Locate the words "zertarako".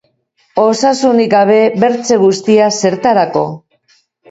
2.83-3.47